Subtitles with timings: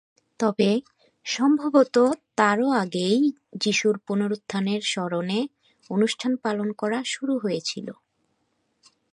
[0.39, 0.69] তবে
[1.25, 1.95] সম্ভবত
[2.35, 3.19] তারও আগেই
[3.57, 5.39] যিশুর পুনরুত্থানের স্মরণে
[5.89, 7.87] অনুষ্ঠান পালন করা শুরু হয়েছিল।